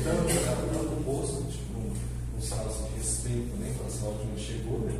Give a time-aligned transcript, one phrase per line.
[0.00, 4.98] Então, o oposto, tipo, um, um assim, de respeito também, quando que ele chegou, né?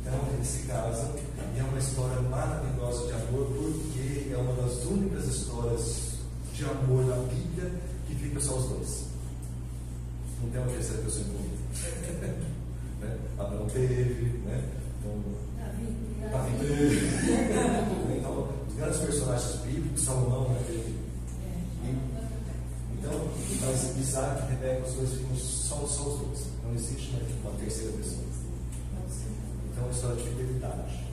[0.00, 1.14] Então, eles se casam
[1.54, 6.14] e é uma história maravilhosa de amor, porque é uma das únicas histórias
[6.54, 7.70] de amor na Bíblia
[8.06, 9.04] que fica só os dois.
[10.42, 12.24] Não tem uma terceira pessoa envolvida.
[13.00, 13.18] né?
[13.38, 14.64] Abraão teve, né?
[15.00, 15.22] Então,
[16.30, 18.16] Davi teve.
[18.18, 20.93] então, os grandes personagens bíblicos, Salomão né, teve.
[23.04, 23.28] Então,
[23.60, 26.46] mas Isaac e Rebeca, os dois ficam só, só os dois.
[26.64, 28.24] Não existe né, uma terceira pessoa.
[29.70, 31.04] Então, é uma história de fidelidade.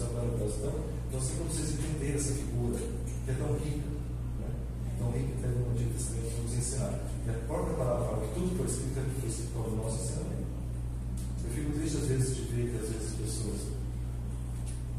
[0.00, 0.54] É maravilhosa.
[0.58, 3.90] Então, então, assim como vocês entenderem essa figura, que é tão rica,
[4.38, 4.48] né?
[4.96, 7.00] tão rica que no Antigo Testamento nos ensinar.
[7.26, 10.04] E a própria palavra fala que tudo foi escrito aqui foi escrito para o nosso
[10.04, 10.50] ensinamento.
[11.44, 13.60] Eu fico triste às vezes de ver que às vezes as pessoas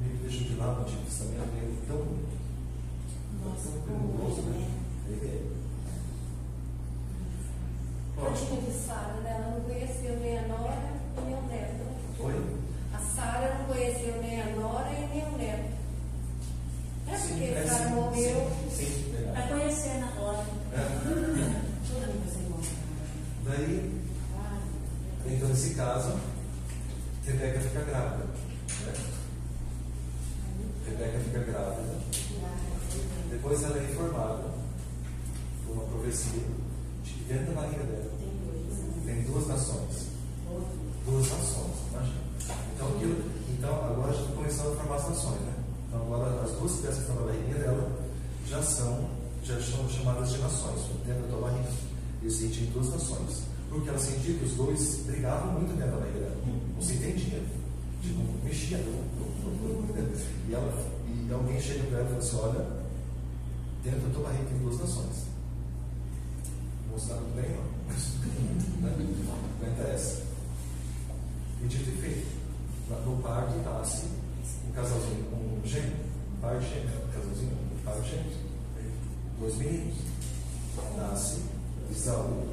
[0.02, 2.02] meio que deixam de lado o Antigo Testamento, é tão,
[3.42, 4.81] tão perigoso, né?
[5.10, 5.42] É.
[8.16, 10.78] Tadinha de Sara, ela não conheceu nem a nora
[11.18, 11.84] e nem o neto.
[12.20, 12.60] Oi?
[12.94, 15.72] A Sara não conheceu nem a nora e nem o neto.
[17.08, 18.52] É porque é, Sara morreu.
[18.70, 19.50] Sim, sim, Vai verdade.
[19.50, 20.46] conhecer na hora.
[20.74, 20.78] É.
[21.88, 22.76] Tudo que você mostra.
[23.46, 24.02] Daí,
[25.26, 26.20] então nesse caso,
[27.26, 28.26] Rebeca fica grávida.
[28.26, 28.94] Né?
[30.88, 32.02] Rebeca fica grávida.
[33.32, 34.51] Depois ela é informada
[36.02, 36.42] profecia
[37.04, 38.12] de que dentro da barriga dela
[39.06, 40.08] tem duas nações.
[41.06, 42.22] Duas nações, imagina.
[42.76, 45.54] Então, aquilo, então agora já está começando a formar as nações, né?
[45.88, 47.92] Então agora as duas peças que estão na barriguinha dela
[48.48, 49.10] já são,
[49.44, 50.82] já são chamadas de nações.
[51.06, 51.70] Dentro da tua barriga
[52.24, 53.44] existem duas nações.
[53.70, 56.38] Porque ela sentia que os dois brigavam muito dentro da barriga dela.
[56.76, 57.44] Não se entendia.
[58.02, 58.78] Tipo, mexia.
[58.80, 62.68] E, ela, e alguém chega para ela e fala assim, olha,
[63.84, 65.32] dentro da tua barriga tem duas nações.
[66.92, 67.64] Muito bem, não.
[68.82, 68.96] Né?
[69.62, 70.24] Não interessa.
[71.62, 72.42] E dito e feito.
[73.06, 74.08] No parto nasce
[74.68, 75.96] um casalzinho, um gêmeo,
[76.36, 78.52] um par gêmeo, um casalzinho, um par gêmeo.
[79.40, 79.96] Dois meninos.
[80.98, 81.42] Nasce
[81.90, 82.48] Isaú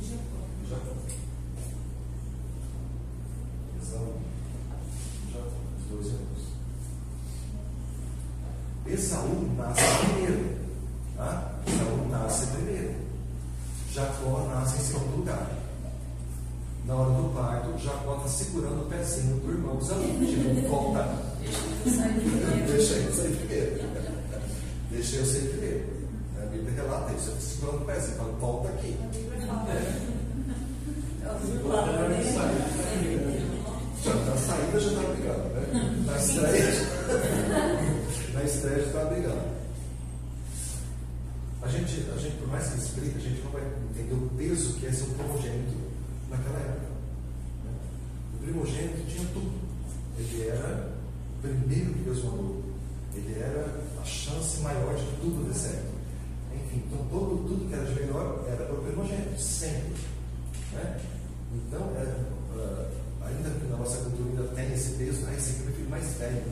[0.00, 0.96] e Jacó.
[3.82, 4.20] Esaú
[5.28, 5.50] e Jacó,
[5.90, 6.42] dois irmãos.
[8.86, 10.56] Esaú nasce primeiro.
[11.16, 11.60] Tá?
[11.66, 12.94] Esaú nasce primeiro.
[13.92, 15.50] Jacó nasce em segundo lugar.
[16.86, 19.78] Na hora do parto, Jacó está segurando o pezinho do irmão.
[19.78, 21.08] Tipo, volta.
[22.66, 23.88] Deixa eu sair primeiro.
[24.90, 25.84] Deixa eu sair primeiro.
[26.40, 27.30] A Bíblia relata isso.
[27.30, 28.96] Ele segurando o pezinho, fala, volta aqui.
[34.04, 35.62] Já na saída já está brigando, né?
[36.06, 36.72] Na estreia,
[38.34, 39.52] na estreia já está brigando.
[41.62, 44.74] A gente, a gente, por mais que explique, a gente não vai entender o peso
[44.74, 45.76] que é ser um primogênito
[46.28, 46.91] naquela época.
[48.42, 48.50] Né?
[48.50, 49.52] O primogênito tinha tudo.
[50.18, 50.92] Ele era
[51.38, 52.62] o primeiro que Deus mandou.
[53.14, 55.92] Ele era a chance maior de tudo dar certo.
[56.54, 59.94] Enfim, então todo, tudo que era de melhor era para o primogênito, sempre.
[60.72, 61.00] Né?
[61.54, 62.14] Então, é,
[62.56, 62.88] ah,
[63.26, 65.90] ainda que na nossa cultura ainda tem esse peso, ah, esse aqui é meu filho
[65.90, 66.42] mais velho,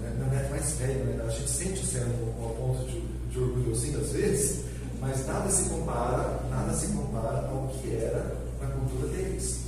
[0.00, 0.16] né?
[0.18, 1.24] meu neto mais velho, né?
[1.24, 3.00] a gente sente sendo um, um ponto de,
[3.30, 4.64] de orgulhozinho às vezes,
[5.00, 9.62] mas nada se compara, nada se compara ao que era na cultura deles.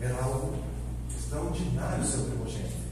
[0.00, 0.54] Era algo
[1.30, 2.90] extraordinário o primogênito.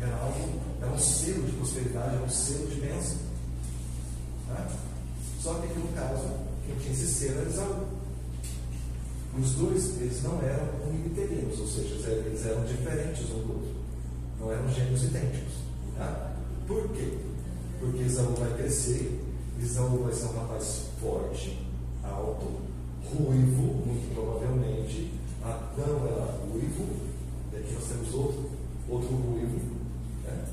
[0.00, 3.18] Era algo, era um selo de prosperidade, era um selo de bênção.
[4.46, 4.68] Tá?
[5.40, 6.28] Só que aqui no caso,
[6.64, 7.86] quem tinha esse selo era Esaú.
[9.36, 13.74] E os dois, eles não eram univitelinos, ou seja, eles eram diferentes um do outro.
[14.40, 15.54] Não eram gêmeos idênticos.
[15.96, 16.32] Tá?
[16.66, 17.18] Por quê?
[17.80, 19.20] Porque Esaú vai crescer,
[19.60, 21.66] Esaú vai ser um rapaz forte,
[22.04, 22.60] alto,
[23.04, 25.12] ruivo, muito provavelmente.
[25.42, 27.09] Adão era ruivo,
[27.52, 28.50] e aqui nós temos outro,
[28.88, 29.58] outro ruivo.
[30.24, 30.44] Né?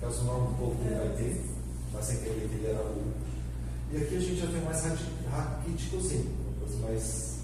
[0.00, 1.44] Caso, o povo que ele vai ter,
[1.92, 3.12] mas sem entender que ele era ruivo.
[3.92, 4.82] E aqui a gente já tem mais
[5.30, 7.34] raquíticozinho, uma coisa mais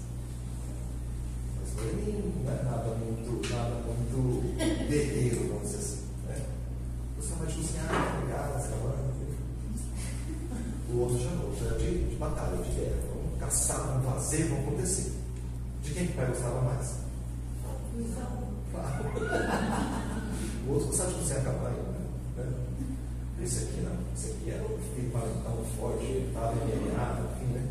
[1.61, 4.57] mas moreninho, não é nada muito, nada muito
[4.89, 6.01] guerreiro, vamos dizer assim.
[6.27, 6.45] Né?
[7.17, 9.11] Você vai cozinhar, pegar, escalando.
[10.89, 12.97] O outro já não, já de, de batalha, de guerra.
[13.13, 15.13] Vamos caçar, vamos fazer, vamos acontecer.
[15.83, 16.95] De quem que pai gostava mais?
[18.13, 18.60] Claro.
[20.67, 21.83] O outro gostava de cozinhar cabanha.
[22.37, 22.45] Né?
[23.43, 23.97] Esse aqui não.
[24.15, 27.67] Esse aqui era o filho tão forte, estava envenenado, enfim, né?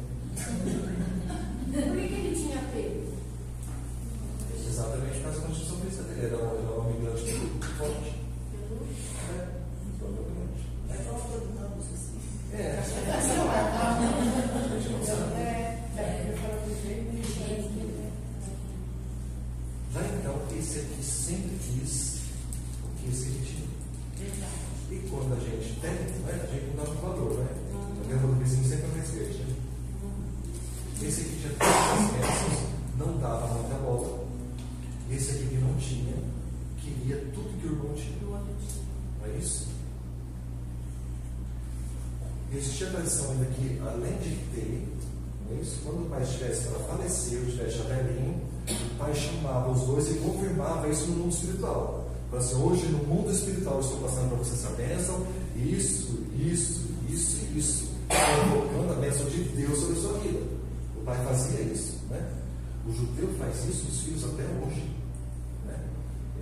[1.72, 3.10] Por que, que ele tinha pego?
[4.68, 6.02] Exatamente causa da Constituição Cristã.
[6.10, 8.19] Ele era um, ele era um imigrante muito forte.
[25.92, 26.40] né?
[26.42, 27.48] A gente não dá um valor, né?
[27.72, 29.56] O meu monopolizinho sempre apareceu, né?
[31.02, 32.58] Esse aqui tinha três peças,
[32.98, 34.24] não dava muita bola.
[35.10, 36.14] Esse aqui que não tinha,
[36.78, 38.18] queria tudo que o irmão tinha.
[38.22, 39.68] Não é isso?
[42.52, 44.88] Existia a tradição ainda que, além de ter,
[45.48, 45.80] não é isso?
[45.84, 50.10] Quando o pai estivesse para falecer, ou estivesse até velhinho, o pai chamava os dois
[50.10, 52.10] e confirmava isso no mundo espiritual.
[52.30, 55.26] Falava assim, hoje no mundo espiritual eu estou passando para você essa bênção,
[55.56, 57.90] isso, isso, isso e isso.
[58.08, 60.40] Colocando a bênção de Deus sobre a sua vida.
[60.96, 61.98] O pai fazia isso.
[62.10, 62.28] Né?
[62.86, 64.90] O judeu faz isso, os filhos até hoje.
[65.66, 65.78] Né?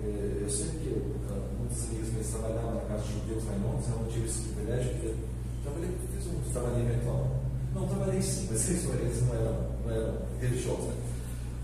[0.03, 1.15] É, eu sei que eu,
[1.59, 4.39] muitos amigos meus trabalhavam na casa de judeus lá em Londres, eu não tive esse
[4.41, 5.15] privilégio, porque
[5.63, 7.39] trabalhei, fiz um trabalho eventual.
[7.75, 10.85] Não, trabalhei sim, mas eles não eram, não eram religiosos.
[10.85, 10.93] Né?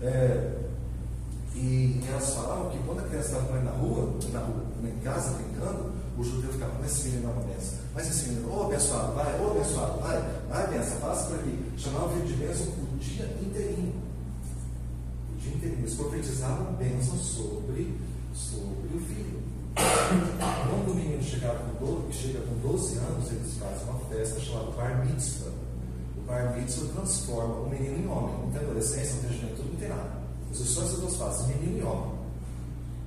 [0.02, 0.66] É,
[1.56, 5.90] e elas falavam que quando a criança estava na rua, na rua, em casa, brincando,
[6.18, 7.78] o judeu ficava, mas esse menino é uma benção.
[7.94, 11.38] Mas esse menino, ô oh, abençoado, vai, ô oh, abençoado, vai, vai, benção, passa por
[11.38, 11.58] aqui.
[11.76, 13.94] Chamava o filho de bênção o dia inteirinho.
[15.34, 15.80] O dia inteirinho.
[15.80, 17.98] Eles profetizavam bênção sobre,
[18.34, 19.42] sobre o filho.
[19.74, 24.70] Quando o menino chegava com 12, chega com 12 anos, eles fazem uma festa chamada
[24.70, 25.52] Bar Mitzvah.
[26.16, 28.34] O Bar Mitzvah transforma o menino em homem.
[28.40, 30.26] Não tem adolescência, não tem juventude, não tem nada.
[30.50, 32.16] As só essas duas fases, menino e homem.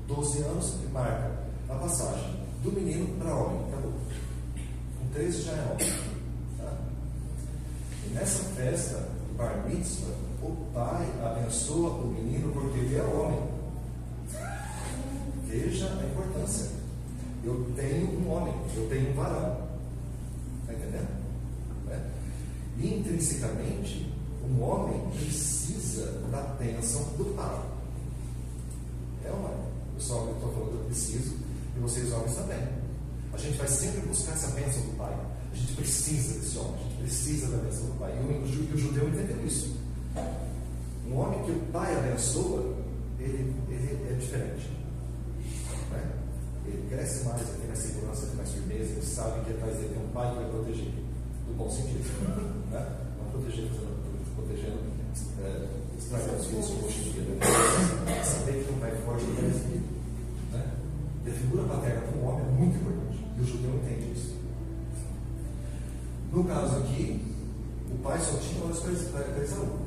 [0.07, 1.31] 12 anos marca
[1.69, 3.67] a passagem do menino para homem.
[3.67, 3.93] Acabou.
[4.99, 5.93] Com 13 já é homem.
[6.57, 6.73] Tá?
[8.05, 13.59] E nessa festa do Bar Mitzvah, o pai abençoa o menino porque ele é homem.
[15.45, 16.69] Veja a importância.
[17.43, 19.69] Eu tenho um homem, eu tenho um varão.
[20.61, 21.09] Está entendendo?
[21.85, 22.11] Né?
[22.77, 24.13] Intrinsecamente,
[24.47, 27.61] um homem precisa da bênção do pai.
[29.25, 29.49] É uma.
[29.49, 31.35] Eu só estou falando, eu preciso,
[31.89, 32.59] vocês homens também.
[33.33, 35.13] A gente vai sempre buscar essa bênção do pai.
[35.51, 38.11] A gente precisa desse homem, a gente precisa da bênção do pai.
[38.11, 39.75] E o, judeu entendeu isso.
[41.07, 42.75] Um homem que o pai abençoa,
[43.19, 44.69] ele, ele é diferente.
[45.91, 46.11] Né?
[46.67, 49.75] Ele cresce mais, ele tem mais segurança, ele tem mais firmeza, ele sabe que atrás
[49.77, 50.93] dele tem um pai que vai proteger.
[51.47, 52.59] Do bom sentido.
[52.69, 52.85] Né?
[53.17, 53.67] Não proteger,
[54.35, 54.77] protegendo,
[55.41, 58.05] é, estragando os filhos hoje em.
[58.05, 58.23] Né?
[58.23, 59.98] Saber que um pai forte é?
[61.25, 63.25] E a figura paterna para um homem é muito importante.
[63.37, 64.35] E o judeu entende isso.
[66.31, 67.21] No caso aqui,
[67.91, 69.79] o pai só tinha olhos para Esaú.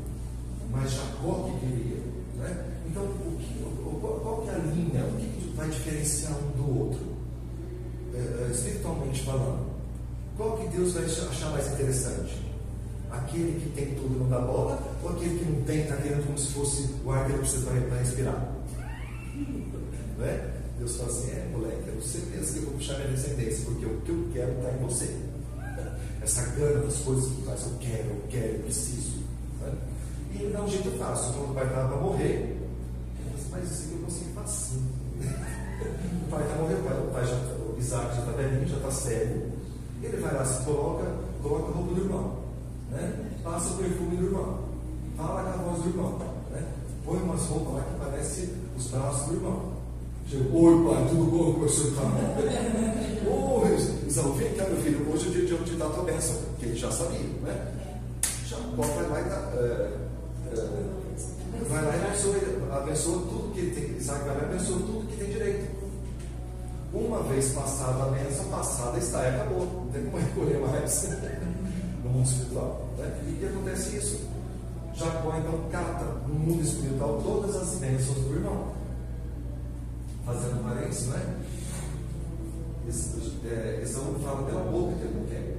[0.71, 2.03] Mas Jacó que queria.
[2.37, 2.65] Né?
[2.87, 5.05] Então, o que, o, qual que é a linha?
[5.05, 7.13] O que vai diferenciar um do outro?
[8.15, 9.73] É, é, espiritualmente falando.
[10.37, 12.43] Qual que Deus vai achar mais interessante?
[13.11, 16.27] Aquele que tem tudo e não dá bola, ou aquele que não tem, está querendo
[16.27, 18.53] como se fosse o ar que ele precisa para respirar?
[20.19, 20.62] Não é?
[20.83, 23.87] Deus fala assim: é, moleque, eu tenho certeza que eu vou puxar minha descendência, porque
[23.87, 25.17] o que eu quero está em você.
[26.23, 29.19] Essa gana das coisas que faz, eu quero, eu quero, eu preciso.
[29.61, 29.73] Né?
[30.33, 31.35] E ele dá um jeito fácil.
[31.35, 34.89] Quando o pai estava para morrer, ele diz, mas isso aqui eu consegui facinho.
[36.27, 38.77] o pai está morrendo, o pai, o pai já, o Isaac já está velhinho, já
[38.77, 39.53] está cego.
[40.03, 41.05] Ele vai lá, se coloca,
[41.43, 42.43] coloca a roupa do irmão
[42.93, 43.31] né?
[43.43, 44.59] passa o perfume do irmão,
[45.17, 46.19] fala com a voz do irmão,
[46.51, 46.65] né?
[47.05, 49.72] põe umas roupas lá que parece os braços do irmão.
[50.31, 51.53] Oi pai, tudo bom?
[51.53, 52.03] Como você está?
[53.27, 53.77] Oi,
[54.07, 56.67] Isaú, vem cá meu filho, hoje é o dia de dar a tua bênção, que
[56.67, 57.73] ele já sabia, né?
[58.47, 59.93] Já vai lá e dá, é,
[60.53, 62.37] é, vai lá e abençoa,
[62.73, 65.83] abençoa tudo que tem, Isaac vai lá e abençoa tudo que tem direito.
[66.95, 71.09] Uma vez passada a bênção, passada está e acabou, não tem como recolher mais
[72.05, 72.89] no mundo espiritual.
[72.97, 73.21] Né?
[73.29, 74.33] E que acontece isso?
[74.95, 78.32] Jacó então cata no mundo espiritual todas as bênçãos do
[80.93, 81.17] Fazendo parênteses, não
[83.51, 83.81] é?
[83.83, 85.57] Esaú fala pela boca que ele não quer.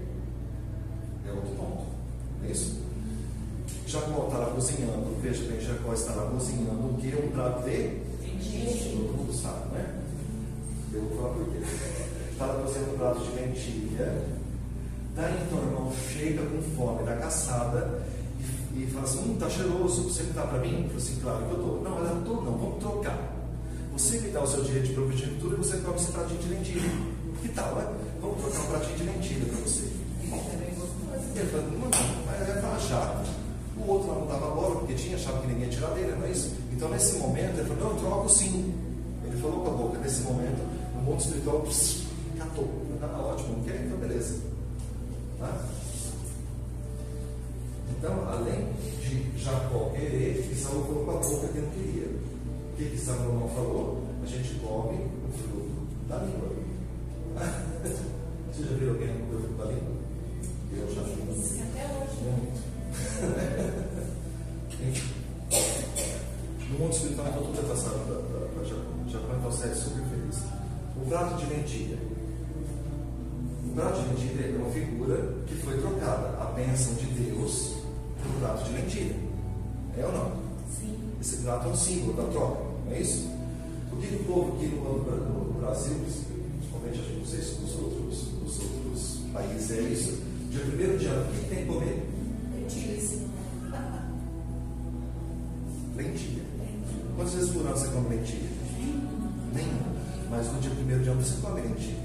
[1.27, 1.85] É outro ponto.
[2.45, 2.83] É isso?
[3.87, 7.15] Jacó estará cozinhando, veja bem, Jacó estará cozinhando o que?
[7.15, 8.03] Um prato de
[8.43, 10.01] Todo mundo sabe, né?
[10.93, 11.59] Eu vou falar por quê.
[12.31, 14.23] Estava cozinhando um prato de lentilha
[15.15, 18.01] Daí então, irmão, chega com fome da caçada
[18.73, 20.83] e, e fala assim: hum, tá cheiroso, você me dá para mim?
[20.83, 21.81] Eu falei assim: claro que eu dou.
[21.83, 23.42] Não, ela não dou, não, vamos trocar.
[23.93, 26.89] Você me dá o seu direito de primogenitura e você come esse pratinho de lentilha.
[27.41, 27.87] Que tal, né?
[28.19, 29.83] Vamos trocar um pratinho de lentilha para você.
[31.35, 31.89] Ele falou: não,
[32.25, 33.23] mas é para achar.
[33.77, 36.25] O outro lá não dava bola porque tinha, achava que ninguém ia tirar dele, não
[36.25, 36.55] é isso?
[36.71, 38.73] Então, nesse momento, ele falou: não, eu troco sim.
[39.25, 40.61] Ele falou com a boca: nesse momento,
[40.95, 42.07] no mundo espiritual, pss,
[42.37, 42.67] catou.
[42.99, 43.83] Tá ótimo, não quer?
[43.85, 44.39] Então, beleza.
[45.39, 45.65] Tá?
[47.91, 48.69] Então, além
[49.01, 52.32] de Jacó querer, Isaú colocou a boca que não queria.
[52.83, 54.03] O que, que Salomão falou?
[54.21, 56.49] A gente come o fruto da língua.
[58.51, 59.93] Você já viu alguém comer o fruto da língua?
[60.73, 61.21] Eu já vi.
[61.61, 62.19] Até hoje.
[62.27, 62.59] Muito.
[66.71, 68.13] no mundo espiritual, então, tudo já está sabendo.
[69.07, 70.39] Já comentou sério super feliz.
[70.97, 71.97] O prato de lentilha
[73.75, 76.37] prato de lentilha é uma figura que foi trocada.
[76.39, 77.75] A bênção de Deus
[78.21, 79.15] pelo prato de lentilha.
[79.97, 80.31] É ou não?
[80.69, 80.95] Sim.
[81.19, 83.29] Esse prato é um símbolo da troca, não é isso?
[83.91, 88.27] O que o povo aqui no, Brasil, principalmente acho que não sei se nos outros,
[88.41, 92.03] nos outros países é isso, dia 1 de ano, o que tem que comer?
[92.53, 93.23] Lentilha.
[95.95, 96.43] Lentilha.
[97.15, 98.49] Quantas vezes por ano você come lentilha?
[99.53, 99.93] Nenhuma.
[100.29, 102.03] Mas no dia 1 de ano você come lentilha.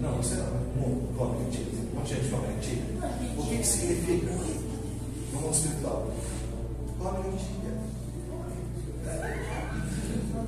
[0.00, 1.66] Não, você não, não come lentilha.
[1.92, 2.84] Um monte de gente come lentilha.
[3.36, 4.32] O que, que significa
[5.32, 6.10] no mundo espiritual?
[6.98, 7.99] Come lentilha.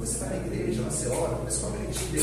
[0.00, 2.22] Você vai na igreja, você ora, mas come lentilha.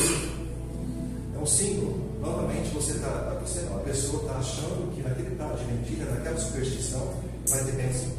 [1.35, 2.09] É um símbolo.
[2.19, 6.37] Novamente, você está, você não, a pessoa está achando que naquele prato de lentilha, naquela
[6.37, 7.13] superstição,
[7.47, 8.09] vai ter bênção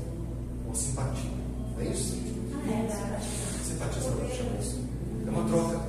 [0.66, 1.30] ou simpatia.
[1.76, 2.16] Não é isso?
[3.62, 4.80] Simpatia, você chama isso?
[5.26, 5.80] É uma troca.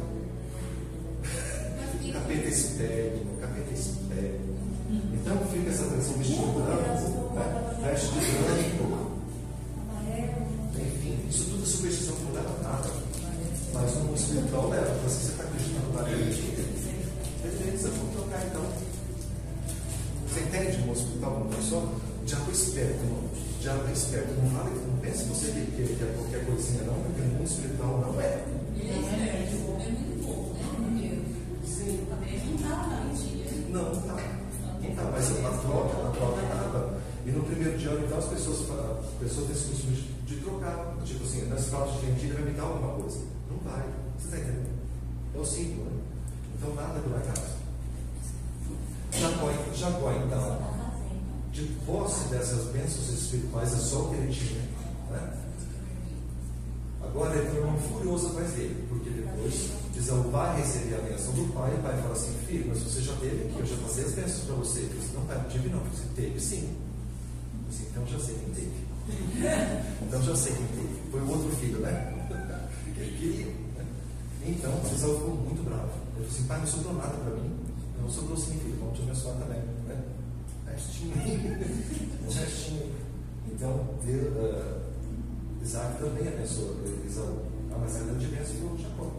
[2.03, 4.51] O capeta é esperto, o capeta é esperto.
[5.13, 7.77] Então fica essa tradição vestido branco, né?
[7.81, 9.00] veste de branco.
[18.47, 18.65] Então.
[20.27, 21.87] Você entende o mundo espiritual como funciona?
[22.21, 23.19] O diabo é esperto, irmão.
[23.19, 24.33] O diabo é esperto.
[24.41, 27.47] Não fala, não pense você que, que, que é qualquer coisinha, não, porque no mundo
[27.47, 28.43] espiritual não é.
[31.65, 32.07] Sim.
[33.69, 34.15] Não, não tá.
[34.81, 37.01] Não tá, mas a troca, a troca acaba.
[37.25, 39.95] E no primeiro dia, então, as pessoas, as pessoas têm esse costume
[40.25, 40.95] de, trocar.
[41.05, 43.19] Tipo assim, nesse prato de lentilha vai me dar alguma coisa.
[43.49, 43.83] Não vai.
[44.17, 44.69] Você está entendendo?
[45.35, 46.01] É o símbolo, né?
[46.57, 47.50] Então nada é por acaso.
[49.21, 50.57] Jacó, Jacó, então,
[51.51, 54.61] de posse dessas bênçãos espirituais, é só o que ele tinha.
[55.11, 55.37] Né?
[57.03, 61.53] Agora ele foi um furioso atrás dele, porque depois Isaú vai receber a bênção do
[61.53, 64.05] pai, e o pai fala assim: Filho, mas você já teve aqui, eu já passei
[64.05, 64.79] as bênçãos para você.
[64.79, 65.79] Ele disse: Não, pai, não tive não.
[65.79, 66.75] Você teve sim.
[67.69, 68.71] Disse, então já sei quem teve.
[70.01, 71.01] então já sei quem teve.
[71.11, 72.27] Foi o outro filho, né?
[72.97, 73.45] Ele queria.
[73.45, 73.85] Né?
[74.47, 75.91] Então Isaú ficou muito bravo.
[76.15, 77.60] Ele falou assim: Pai, não sobrou nada para mim.
[78.01, 79.61] Não sobrou sim, filho, vamos te abençoar também.
[79.87, 80.03] Né?
[80.67, 81.13] Restinho.
[82.25, 82.91] restinho.
[83.51, 84.33] Então, Deus.
[84.37, 84.91] ah,
[85.63, 87.37] Isaac também abençoou Esaú.
[87.71, 89.11] Ah, mas a grande bênção foi Jacó.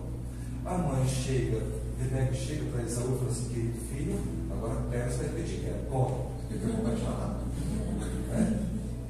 [0.65, 1.62] A mãe chega,
[1.99, 4.19] Rebeca chega para Esaú e fala assim: querido filho,
[4.51, 7.41] agora pega essa é come, porque eu vai te matar.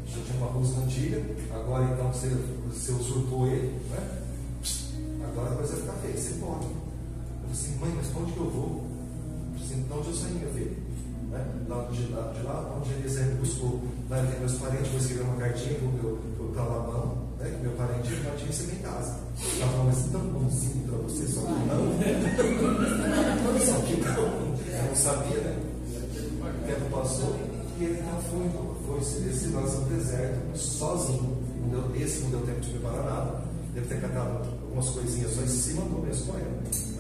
[0.07, 1.23] Já tinha uma música antiga,
[1.55, 2.29] agora então você,
[2.69, 4.23] você usurpou ele, né?
[5.25, 6.67] agora a coisa vai ficar feia, você pode.
[6.67, 8.91] Eu falei assim: mãe, mas para onde que eu vou?
[9.62, 10.76] Assim: de onde eu saí, meu filho?
[11.31, 11.47] Né?
[11.69, 14.99] Lá, de, lá, de lá onde ele sempre buscou, lá ele tem meus parentes, vou
[14.99, 16.19] escrever uma cartinha para o meu
[16.54, 17.50] Labão, né?
[17.50, 19.19] que meu parente já tinha recebido em casa.
[19.61, 21.81] Ela falou, mas tão bonzinho para você, só que não.
[23.64, 24.42] só que não.
[24.69, 25.57] Eu não sabia, né?
[26.42, 27.35] O tempo passou
[27.78, 28.50] e ele não foi,
[28.87, 31.37] foi esse lança no deserto, sozinho.
[31.71, 33.42] Não deu, esse não deu tempo de preparar nada.
[33.75, 36.62] Deve ter catado algumas coisinhas só em cima do mesmo correndo.
[36.62, 36.91] Né?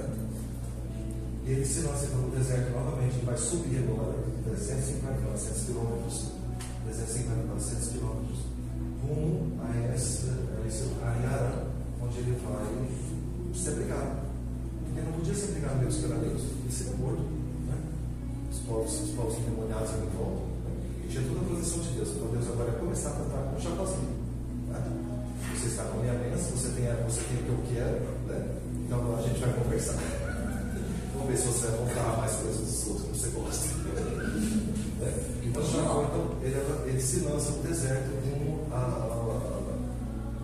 [1.44, 6.32] E ele se lança no deserto novamente, ele vai subir agora 350, 400 quilômetros.
[6.84, 8.52] 350, 400 quilômetros
[9.02, 10.32] rumo a essa,
[10.62, 11.64] a esse lugar em Arã,
[12.00, 14.22] onde ele vai ser brigado.
[14.84, 17.22] Porque não podia ser brigado Deus pela Deus, ele seria morto.
[17.66, 17.76] Né?
[18.50, 20.42] Os povos, os povos endemoniados em volta.
[20.64, 21.04] Né?
[21.04, 22.08] E tinha toda a proteção de Deus.
[22.10, 24.12] Então Deus agora vai começar a tratar com o Jacózinho.
[24.68, 24.78] Né?
[25.54, 28.56] Você está com a minha bênção, você tem, você tem o que eu quero, né?
[28.86, 30.21] então a gente vai conversar.
[31.26, 33.74] Ver se você vai contar mais coisas dos outros que você gosta.
[35.00, 35.14] Né?
[35.44, 38.88] Então, Jacó, então, ele, ele se lança no deserto rumo a, a, a,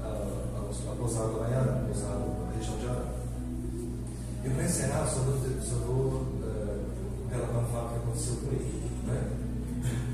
[0.02, 3.04] a, a, a lá em Gozado, na região de Arã.
[4.44, 6.38] E para encerrar, só vou, só vou
[7.58, 8.90] um fato que aconteceu com ele.
[9.06, 9.30] Né?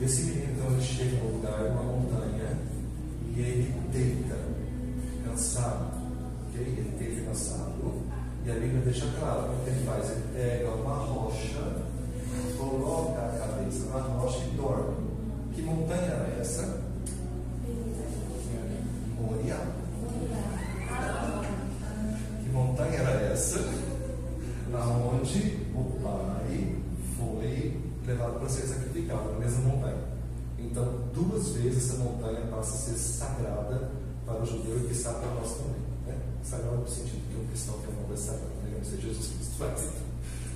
[0.03, 2.59] Esse menino, então, ele chega num lugar, uma montanha,
[3.35, 4.37] e ele deita,
[5.25, 5.97] cansado.
[6.49, 6.61] ok?
[6.61, 8.04] Ele deita cansado.
[8.47, 10.11] E a Bíblia deixa claro o que ele faz.
[10.11, 11.83] Ele pega uma rocha,
[12.59, 14.97] coloca a cabeça na rocha e dorme.
[15.55, 16.83] Que montanha era essa?
[19.19, 19.67] Moriá.
[22.43, 23.61] Que montanha era essa?
[24.75, 26.77] Aonde o pai
[27.17, 30.03] foi levado para ser sacrificado, na mesma montanha.
[30.59, 30.85] Então,
[31.15, 33.91] duas vezes essa montanha passa a ser sagrada
[34.27, 35.84] para o judeu e que está para nós também.
[36.45, 38.77] Sagrada no sentido que um cristão tem uma coisa sagrada, né?
[38.79, 39.89] Não ser Jesus Cristo faz.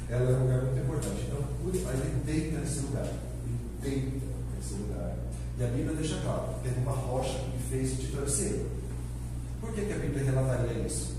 [0.09, 1.27] Ela é um lugar muito importante.
[1.27, 1.41] Então,
[1.89, 3.07] aí ele deita nesse lugar.
[3.07, 4.27] Ele deita
[4.57, 5.17] nesse lugar.
[5.59, 8.67] E a Bíblia deixa claro: teve uma rocha que fez de travesseiro.
[9.61, 11.19] Por que, que a Bíblia relataria isso?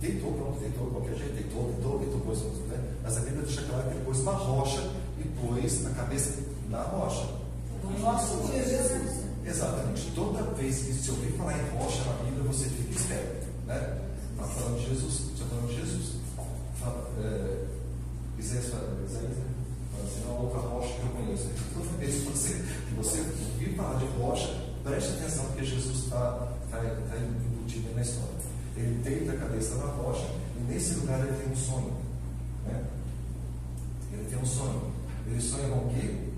[0.00, 2.78] deitou, pronto, deitou, de qualquer jeito, deitou, deitou, deitou, pôs, né?
[3.02, 6.82] Mas a Bíblia deixa claro que ele pôs uma rocha e pôs a cabeça na
[6.82, 7.28] rocha.
[7.84, 9.24] No nosso dia, Jesus.
[9.44, 10.10] Exatamente.
[10.14, 13.46] Toda vez que se ouvir falar em rocha na Bíblia, você fica esperto.
[13.66, 13.98] Né?
[14.32, 15.20] Está falando de Jesus.
[15.32, 16.16] Está falando de Jesus.
[16.78, 17.64] Fala, é,
[18.38, 19.44] Isaías fala, Isaías, né?
[19.92, 21.48] Fala assim, não, outra rocha que eu conheço.
[21.74, 22.54] Toda vez que você,
[22.88, 28.02] que você ouvir falar de rocha, preste atenção, porque Jesus está tá, tá embutido na
[28.02, 28.40] história.
[28.76, 31.92] Ele deita a cabeça na rocha e nesse lugar ele tem um sonho.
[32.66, 32.84] Né?
[34.12, 34.92] Ele tem um sonho.
[35.40, 36.30] Ele sonha com o quê?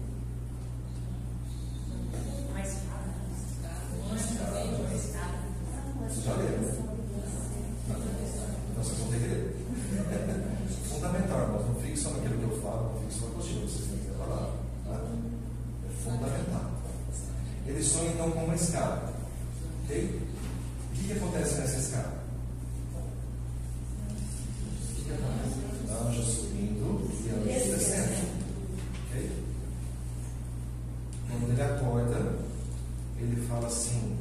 [6.08, 6.60] Vocês já leram?
[6.60, 6.72] né?
[8.70, 9.56] Então vocês vão ter que ler.
[10.88, 13.88] Fundamental, mas não fique só naquilo que eu falo, não fique só na apostila, vocês
[13.88, 14.52] têm que palavra.
[14.86, 15.00] Tá?
[15.84, 16.70] É fundamental.
[17.66, 19.12] Ele sonha então com uma escada.
[19.82, 20.20] Ok?
[20.92, 22.12] O que, que acontece nessa escada?
[24.90, 25.62] O que, que acontece?
[25.90, 28.42] Anjo subindo e anjo descendo.
[29.12, 29.30] Ok?
[31.28, 32.38] Quando ele acorda,
[33.18, 34.16] ele fala assim,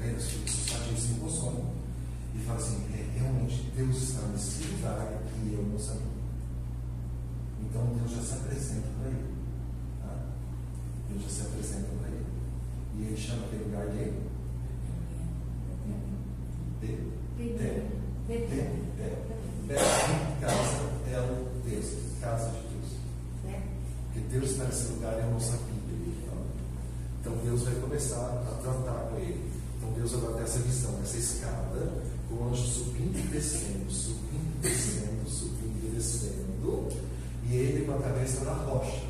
[0.00, 1.74] lembra-se, satisfeito com sono,
[2.34, 6.02] e fala assim, é, realmente Deus está nesse lugar e eu não sabia.
[7.62, 9.34] Então Deus já se apresenta para ele.
[10.02, 10.16] Tá?
[11.08, 12.26] Deus já se apresenta para ele.
[12.96, 14.12] E ele chama aquele lugar de
[16.80, 16.98] Betel.
[17.36, 17.84] Betel.
[18.26, 18.76] Betel.
[19.66, 20.38] Betel.
[20.40, 20.78] Casa
[21.12, 21.94] é o Deus.
[22.20, 22.92] Casa de Deus.
[23.44, 23.62] Né?
[24.12, 25.78] Porque Deus está nesse lugar não sabia.
[25.88, 26.46] ele fala.
[27.20, 29.50] Então Deus vai começar a tratar com ele.
[29.76, 31.92] Então Deus vai ter essa visão, essa escada,
[32.28, 36.88] com o anjo subindo e descendo, subindo e descendo, subindo e descendo,
[37.48, 39.06] e ele com a cabeça na rocha.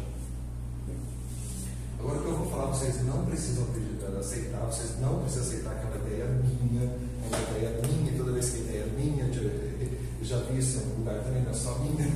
[1.98, 5.74] Agora o que eu vou falar, vocês não precisam acreditar, aceitar, vocês não precisam aceitar
[5.74, 9.00] que é uma ideia minha, é uma ideia minha, toda vez que a ideia é
[9.00, 12.06] minha, eu já vi isso em algum lugar também, não é só minha.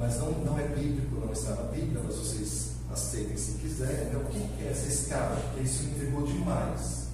[0.00, 4.08] Mas não, não é bíblico, não está na Bíblia, mas vocês aceitem se quiserem.
[4.08, 5.36] Então, o que é essa escada?
[5.36, 7.08] Porque isso me entregou demais.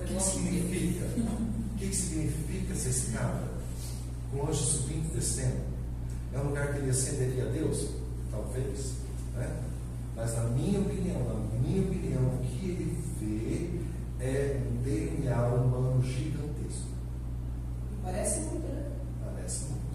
[0.00, 1.04] O que, que significa?
[1.04, 3.44] O que, significa essa escada?
[4.30, 5.60] Com o anjo subindo e descendo?
[6.32, 7.90] É um lugar que ele ascenderia a Deus?
[8.30, 8.94] Talvez.
[9.34, 9.62] Né?
[10.16, 16.02] Mas na minha opinião, na minha opinião, o que ele vê é um DNA humano
[16.02, 16.88] gigantesco.
[18.02, 18.66] Parece muito.
[19.22, 19.86] Parece muito.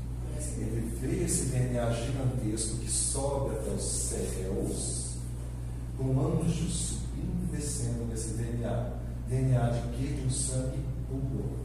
[0.60, 1.24] Ele vê
[1.82, 5.16] DNA gigantesco que sobe até os céus,
[5.98, 8.94] com anjos subindo e descendo nesse DNA.
[9.28, 10.14] DNA de quê?
[10.14, 11.58] De um sangue puro.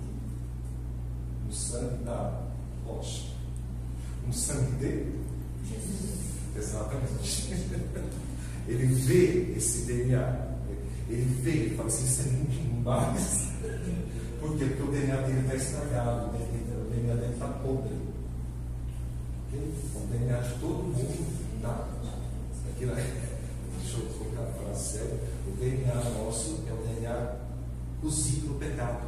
[1.46, 2.42] Um sangue da
[2.86, 3.26] rocha.
[4.26, 7.52] Um sangue de Exatamente.
[8.66, 10.46] Ele vê esse DNA.
[11.08, 13.48] Ele vê, ele fala assim, isso é muito demais.
[14.40, 14.64] Por quê?
[14.64, 18.05] Porque o DNA dele está estragado, o DNA dele está podre.
[19.94, 21.88] O DNA de todo mundo está.
[22.70, 22.94] Aqui na...
[23.80, 25.20] Deixa eu colocar a frase séria.
[25.46, 27.36] O DNA nosso é o DNA
[28.00, 29.06] cozido no pecado.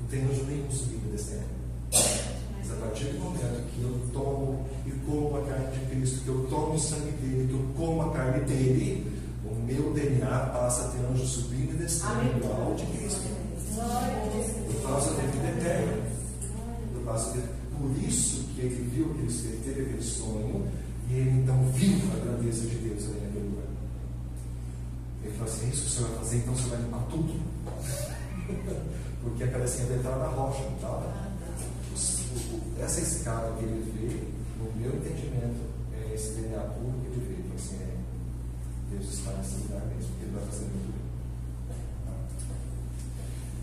[0.00, 1.62] Não tem anjo nenhum subindo e descendo.
[1.90, 6.28] Mas a partir do momento que eu tomo e como a carne de Cristo, que
[6.28, 9.12] eu tomo o sangue dele, que eu como a carne dele,
[9.44, 13.22] o meu DNA passa a ter anjo subindo e descendo igual de Cristo.
[13.74, 16.02] Por causa da vida eterna.
[16.94, 17.40] Por causa de,
[17.76, 20.68] por isso ele viu, que ele teve aquele sonho,
[21.08, 23.66] e ele então viu a grandeza de Deus ali naquele lugar.
[25.22, 27.32] Ele falou assim: é isso que o senhor vai fazer, então senhor vai limpar tudo.
[29.22, 31.32] Porque a cabecinha dele estava na rocha, não estava?
[32.80, 34.08] Essa escada que ele vê,
[34.58, 35.60] no meu entendimento,
[35.94, 37.42] é esse DNA puro que ele vê.
[37.42, 37.96] Falou assim: é,
[38.90, 41.02] Deus está nesse lugar mesmo, porque ele vai fazer muito bem.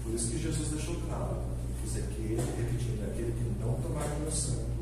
[0.03, 1.41] Por isso que Jesus deixou claro:
[1.83, 4.78] diz aquele, repetindo, aquele que não tomar meu sangue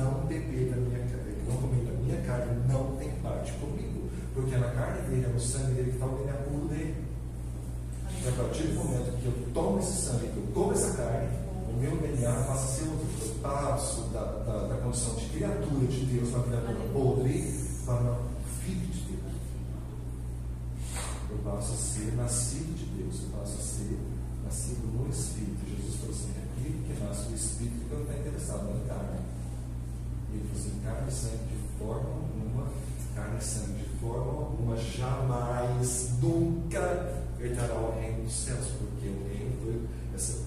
[0.00, 4.08] não beber da minha carne, não comer da minha carne, não tem parte comigo.
[4.34, 6.32] Porque é na carne dele, é no sangue dele que está o DNA
[6.68, 7.04] dele.
[8.22, 11.28] E a partir do momento que eu tomo esse sangue, que eu como essa carne,
[11.68, 13.06] o meu DNA passa a ser outro.
[13.20, 17.54] Eu passo da, da, da condição de criatura de Deus, uma criatura podre,
[17.86, 18.18] para
[18.60, 19.32] filho de Deus.
[21.30, 23.98] Eu passo a ser nascido de Deus, eu passo a ser
[24.44, 25.64] nascido no Espírito.
[25.64, 29.39] Jesus falou assim: aquele que nasce do Espírito que não está interessado na carne.
[30.32, 32.68] E ele carne e sangue de forma alguma,
[33.14, 39.26] carne e sangue de forma alguma, jamais, nunca herdará o reino dos céus, porque o
[39.28, 40.38] reino foi essa,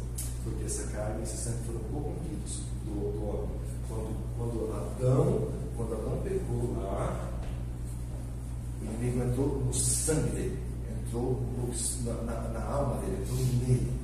[0.43, 6.21] porque essa carne e esse sangue foram corrompidos do, do quando, quando Adão, quando Adão
[6.23, 7.29] pegou lá,
[8.81, 10.59] o inimigo entrou no sangue dele,
[11.05, 14.03] entrou no, na, na, na alma dele, entrou nele.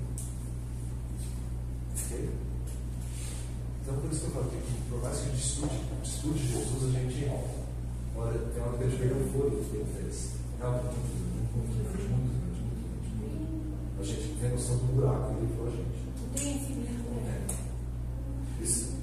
[3.90, 6.84] Então, por isso que eu falo que, por mais que a gente estude, estude Jesus,
[6.84, 7.32] a gente.
[8.16, 10.34] Olha, tem hora que a gente pega o fôlego que ele fez.
[10.60, 13.10] Realmente, muito, muito grande, muito grande, muito grande.
[13.18, 14.00] Muito.
[14.00, 15.98] A gente tem noção do buraco que ele falou a gente.
[16.36, 17.48] Tem esse né?
[18.62, 18.64] É.
[18.64, 18.99] Isso.